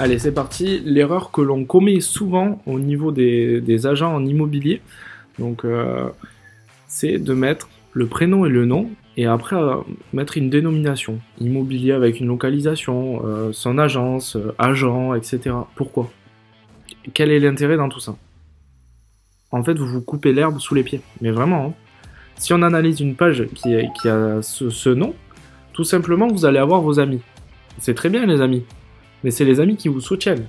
Allez, 0.00 0.20
c'est 0.20 0.32
parti. 0.32 0.80
L'erreur 0.84 1.32
que 1.32 1.40
l'on 1.40 1.64
commet 1.64 1.98
souvent 1.98 2.62
au 2.66 2.78
niveau 2.78 3.10
des, 3.10 3.86
agents 3.86 4.14
en 4.14 4.24
immobilier, 4.24 4.80
donc, 5.40 5.64
euh, 5.64 6.08
c'est 6.86 7.18
de 7.18 7.34
mettre 7.34 7.68
le 7.92 8.06
prénom 8.06 8.46
et 8.46 8.48
le 8.48 8.64
nom, 8.64 8.90
et 9.16 9.26
après 9.26 9.56
euh, 9.56 9.78
mettre 10.12 10.36
une 10.36 10.50
dénomination. 10.50 11.18
Immobilier 11.40 11.92
avec 11.92 12.20
une 12.20 12.28
localisation, 12.28 13.22
euh, 13.24 13.52
son 13.52 13.76
agence, 13.76 14.36
agent, 14.58 15.14
etc. 15.14 15.56
Pourquoi? 15.74 16.08
Quel 17.12 17.32
est 17.32 17.40
l'intérêt 17.40 17.76
dans 17.76 17.88
tout 17.88 18.00
ça? 18.00 18.14
En 19.50 19.64
fait, 19.64 19.74
vous 19.74 19.86
vous 19.86 20.02
coupez 20.02 20.32
l'herbe 20.32 20.60
sous 20.60 20.76
les 20.76 20.84
pieds. 20.84 21.00
Mais 21.20 21.32
vraiment, 21.32 21.66
hein. 21.66 21.72
si 22.36 22.52
on 22.52 22.62
analyse 22.62 23.00
une 23.00 23.16
page 23.16 23.46
qui, 23.54 23.74
a 23.74 24.42
ce 24.42 24.90
nom, 24.90 25.14
tout 25.72 25.84
simplement, 25.84 26.28
vous 26.28 26.44
allez 26.44 26.58
avoir 26.58 26.82
vos 26.82 27.00
amis. 27.00 27.20
C'est 27.78 27.94
très 27.94 28.10
bien 28.10 28.26
les 28.26 28.40
amis 28.40 28.64
mais 29.24 29.30
c'est 29.30 29.44
les 29.44 29.60
amis 29.60 29.76
qui 29.76 29.88
vous 29.88 30.00
soutiennent. 30.00 30.46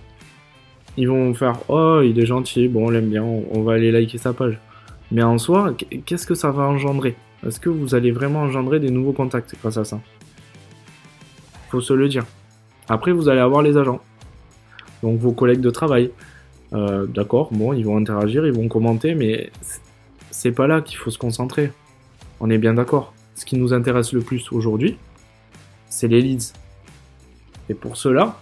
Ils 0.97 1.07
vont 1.07 1.33
faire 1.33 1.59
Oh, 1.69 2.01
il 2.03 2.19
est 2.19 2.25
gentil, 2.25 2.67
bon, 2.67 2.87
on 2.87 2.89
l'aime 2.89 3.09
bien, 3.09 3.23
on 3.23 3.61
va 3.61 3.73
aller 3.73 3.91
liker 3.91 4.17
sa 4.17 4.33
page. 4.33 4.59
Mais 5.11 5.23
en 5.23 5.37
soi, 5.37 5.73
qu'est-ce 6.05 6.27
que 6.27 6.35
ça 6.35 6.51
va 6.51 6.63
engendrer? 6.63 7.15
Est-ce 7.45 7.59
que 7.59 7.69
vous 7.69 7.95
allez 7.95 8.11
vraiment 8.11 8.41
engendrer 8.41 8.79
des 8.79 8.91
nouveaux 8.91 9.13
contacts 9.13 9.55
grâce 9.61 9.77
à 9.77 9.85
ça? 9.85 9.99
Faut 11.69 11.81
se 11.81 11.93
le 11.93 12.07
dire. 12.07 12.25
Après, 12.87 13.11
vous 13.11 13.29
allez 13.29 13.39
avoir 13.39 13.61
les 13.61 13.77
agents. 13.77 14.01
Donc 15.01 15.19
vos 15.19 15.31
collègues 15.31 15.61
de 15.61 15.69
travail. 15.69 16.11
Euh, 16.73 17.07
d'accord, 17.07 17.49
bon, 17.51 17.73
ils 17.73 17.83
vont 17.83 17.97
interagir, 17.97 18.45
ils 18.45 18.53
vont 18.53 18.67
commenter, 18.67 19.15
mais 19.15 19.51
c'est 20.29 20.51
pas 20.51 20.67
là 20.67 20.81
qu'il 20.81 20.97
faut 20.97 21.09
se 21.09 21.17
concentrer. 21.17 21.71
On 22.39 22.49
est 22.49 22.57
bien 22.57 22.73
d'accord. 22.73 23.13
Ce 23.35 23.45
qui 23.45 23.57
nous 23.57 23.73
intéresse 23.73 24.13
le 24.13 24.21
plus 24.21 24.51
aujourd'hui, 24.51 24.97
c'est 25.89 26.07
les 26.07 26.21
leads. 26.21 26.53
Et 27.69 27.73
pour 27.73 27.97
cela, 27.97 28.37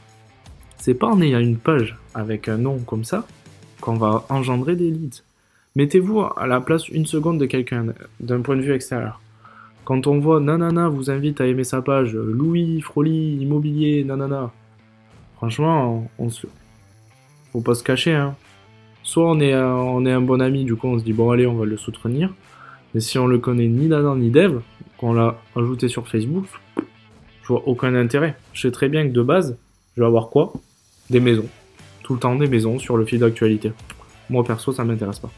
c'est 0.78 0.94
pas 0.94 1.08
en 1.08 1.22
ayant 1.22 1.40
une 1.40 1.58
page 1.58 1.98
avec 2.14 2.48
un 2.48 2.58
nom 2.58 2.80
comme 2.80 3.04
ça 3.04 3.26
qu'on 3.82 3.96
va 3.96 4.26
engendrer 4.30 4.76
des 4.76 4.90
leads. 4.90 5.24
Mettez-vous 5.76 6.22
à 6.22 6.48
la 6.48 6.60
place 6.60 6.88
une 6.90 7.06
seconde 7.06 7.40
de 7.40 7.46
quelqu'un 7.46 7.88
d'un 8.20 8.42
point 8.42 8.56
de 8.56 8.62
vue 8.62 8.74
extérieur. 8.74 9.22
Quand 9.86 10.08
on 10.08 10.20
voit 10.20 10.40
nanana 10.40 10.90
vous 10.90 11.12
invite 11.12 11.40
à 11.40 11.48
aimer 11.48 11.64
sa 11.64 11.82
page, 11.82 12.14
Louis, 12.14 12.82
Froli, 12.82 13.38
immobilier, 13.38 14.04
nanana. 14.04 14.52
Franchement, 15.36 16.10
on 16.18 16.30
se... 16.30 16.48
faut 17.52 17.62
pas 17.62 17.76
se 17.76 17.84
cacher. 17.84 18.14
Hein. 18.14 18.36
Soit 19.04 19.30
on 19.30 19.40
est, 19.40 19.54
un, 19.54 20.22
bon 20.22 20.42
ami, 20.42 20.66
du 20.66 20.76
coup 20.76 20.88
on 20.88 21.00
se 21.00 21.04
dit 21.04 21.14
bon 21.14 21.32
allez 21.32 21.48
on 21.48 21.56
va 21.56 21.66
le 21.66 21.78
soutenir. 21.78 22.34
Mais 22.94 23.00
si 23.00 23.18
on 23.20 23.28
le 23.28 23.38
connaît 23.38 23.68
ni 23.68 23.88
Nana 23.88 24.16
ni 24.16 24.32
Dev, 24.32 24.60
qu'on 24.98 25.14
l'a 25.14 25.40
ajouté 25.56 25.88
sur 25.88 26.08
Facebook, 26.08 26.46
je 27.44 27.48
vois 27.48 27.68
aucun 27.68 27.96
intérêt. 27.96 28.36
Je 28.54 28.62
sais 28.62 28.72
très 28.72 28.90
bien 28.90 29.08
que 29.08 29.14
de 29.14 29.22
base, 29.22 29.58
je 29.96 30.02
vais 30.02 30.08
avoir 30.08 30.30
quoi? 30.30 30.54
Des 31.10 31.20
maisons. 31.20 31.48
Tout 32.04 32.14
le 32.14 32.20
temps 32.20 32.36
des 32.36 32.48
maisons 32.48 32.80
sur 32.80 32.98
le 32.98 33.06
fil 33.06 33.20
d'actualité. 33.20 33.72
Moi 34.30 34.44
perso, 34.44 34.72
ça 34.72 34.84
m'intéresse 34.84 35.20
pas. 35.20 35.32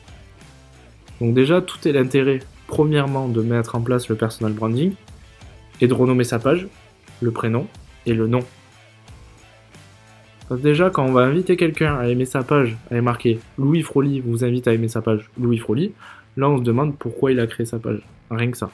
Donc 1.21 1.33
déjà, 1.33 1.61
tout 1.61 1.87
est 1.87 1.91
l'intérêt, 1.91 2.39
premièrement, 2.67 3.27
de 3.27 3.41
mettre 3.41 3.75
en 3.75 3.81
place 3.81 4.07
le 4.09 4.15
personal 4.15 4.53
branding 4.53 4.93
et 5.81 5.87
de 5.87 5.93
renommer 5.93 6.23
sa 6.23 6.39
page, 6.39 6.67
le 7.21 7.31
prénom 7.31 7.67
et 8.05 8.13
le 8.13 8.27
nom. 8.27 8.39
déjà, 10.51 10.89
quand 10.89 11.05
on 11.05 11.11
va 11.11 11.21
inviter 11.21 11.57
quelqu'un 11.57 11.97
à 11.97 12.07
aimer 12.07 12.25
sa 12.25 12.43
page, 12.43 12.77
elle 12.89 12.97
est 12.97 13.01
marquée 13.01 13.39
Louis 13.57 13.81
Froli 13.81 14.21
vous 14.21 14.43
invite 14.43 14.67
à 14.67 14.73
aimer 14.73 14.87
sa 14.87 15.01
page 15.01 15.29
Louis 15.39 15.57
Froli, 15.57 15.91
là 16.37 16.49
on 16.49 16.57
se 16.57 16.63
demande 16.63 16.97
pourquoi 16.97 17.31
il 17.31 17.39
a 17.39 17.47
créé 17.47 17.65
sa 17.65 17.79
page. 17.79 18.01
Rien 18.31 18.51
que 18.51 18.57
ça. 18.57 18.69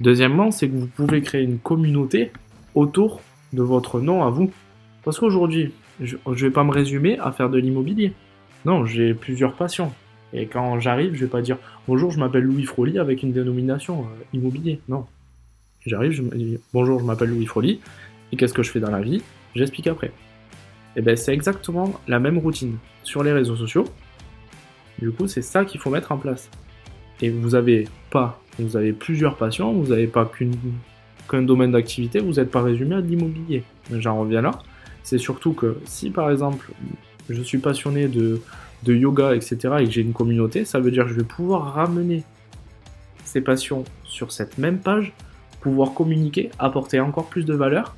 Deuxièmement, 0.00 0.50
c'est 0.50 0.68
que 0.68 0.76
vous 0.76 0.86
pouvez 0.86 1.20
créer 1.22 1.42
une 1.42 1.58
communauté 1.58 2.30
autour 2.74 3.20
de 3.52 3.62
votre 3.62 4.00
nom 4.00 4.24
à 4.24 4.30
vous. 4.30 4.50
Parce 5.04 5.18
qu'aujourd'hui, 5.18 5.72
je, 6.00 6.16
ne 6.26 6.34
vais 6.34 6.50
pas 6.50 6.64
me 6.64 6.70
résumer 6.70 7.18
à 7.18 7.32
faire 7.32 7.50
de 7.50 7.58
l'immobilier. 7.58 8.12
Non, 8.64 8.84
j'ai 8.84 9.14
plusieurs 9.14 9.54
passions. 9.54 9.92
Et 10.32 10.46
quand 10.46 10.78
j'arrive, 10.80 11.14
je 11.14 11.20
vais 11.20 11.30
pas 11.30 11.40
dire 11.40 11.58
bonjour, 11.86 12.10
je 12.10 12.18
m'appelle 12.18 12.44
Louis 12.44 12.64
Froli 12.64 12.98
avec 12.98 13.22
une 13.22 13.32
dénomination 13.32 14.02
euh, 14.02 14.24
immobilier. 14.32 14.80
Non. 14.88 15.06
J'arrive, 15.86 16.12
je 16.12 16.22
me 16.22 16.34
dis 16.36 16.58
bonjour, 16.72 17.00
je 17.00 17.04
m'appelle 17.04 17.30
Louis 17.30 17.46
Froli. 17.46 17.80
Et 18.32 18.36
qu'est-ce 18.36 18.52
que 18.52 18.62
je 18.62 18.70
fais 18.70 18.80
dans 18.80 18.90
la 18.90 19.00
vie? 19.00 19.22
J'explique 19.54 19.86
après. 19.86 20.08
Et 20.08 21.00
eh 21.00 21.02
ben 21.02 21.16
c'est 21.16 21.32
exactement 21.32 21.94
la 22.08 22.18
même 22.18 22.38
routine 22.38 22.76
sur 23.04 23.22
les 23.22 23.32
réseaux 23.32 23.56
sociaux. 23.56 23.84
Du 25.00 25.12
coup, 25.12 25.28
c'est 25.28 25.42
ça 25.42 25.64
qu'il 25.64 25.80
faut 25.80 25.90
mettre 25.90 26.12
en 26.12 26.18
place. 26.18 26.50
Et 27.20 27.30
vous 27.30 27.54
avez 27.54 27.86
pas, 28.10 28.40
vous 28.58 28.76
avez 28.76 28.92
plusieurs 28.92 29.36
passions, 29.36 29.72
vous 29.72 29.88
n'avez 29.88 30.08
pas 30.08 30.30
qu'un 31.28 31.42
domaine 31.42 31.72
d'activité, 31.72 32.18
vous 32.18 32.34
n'êtes 32.34 32.50
pas 32.50 32.62
résumé 32.62 32.96
à 32.96 33.02
de 33.02 33.06
l'immobilier. 33.06 33.62
J'en 33.92 34.20
reviens 34.20 34.42
là 34.42 34.58
c'est 35.08 35.16
surtout 35.16 35.54
que 35.54 35.78
si 35.86 36.10
par 36.10 36.30
exemple 36.30 36.70
je 37.30 37.40
suis 37.40 37.56
passionné 37.56 38.08
de, 38.08 38.42
yoga, 38.86 39.34
etc., 39.34 39.56
et 39.80 39.84
que 39.84 39.90
j'ai 39.90 40.02
une 40.02 40.12
communauté, 40.12 40.66
ça 40.66 40.80
veut 40.80 40.90
dire 40.90 41.04
que 41.04 41.10
je 41.10 41.14
vais 41.14 41.24
pouvoir 41.24 41.72
ramener 41.72 42.24
ces 43.24 43.40
passions 43.40 43.84
sur 44.04 44.32
cette 44.32 44.58
même 44.58 44.78
page, 44.78 45.14
pouvoir 45.62 45.94
communiquer, 45.94 46.50
apporter 46.58 47.00
encore 47.00 47.24
plus 47.24 47.46
de 47.46 47.54
valeur 47.54 47.96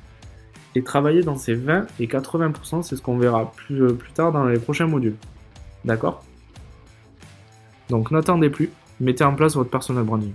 et 0.73 0.83
travailler 0.83 1.21
dans 1.21 1.35
ces 1.35 1.53
20 1.53 1.87
et 1.99 2.07
80%, 2.07 2.81
c'est 2.81 2.95
ce 2.95 3.01
qu'on 3.01 3.17
verra 3.17 3.51
plus, 3.51 3.83
euh, 3.83 3.93
plus 3.93 4.13
tard 4.13 4.31
dans 4.31 4.45
les 4.45 4.57
prochains 4.57 4.87
modules. 4.87 5.17
D'accord? 5.83 6.23
Donc 7.89 8.09
n'attendez 8.11 8.49
plus, 8.49 8.69
mettez 9.01 9.25
en 9.25 9.35
place 9.35 9.55
votre 9.55 9.69
personal 9.69 10.05
branding. 10.05 10.31